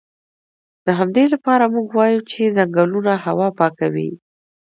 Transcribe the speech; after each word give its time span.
د 0.85 0.87
همدې 0.99 1.25
لپاره 1.33 1.65
موږ 1.73 1.87
وایو 1.97 2.21
چې 2.31 2.53
ځنګلونه 2.57 3.13
هوا 3.25 3.47
پاکوي 3.59 4.11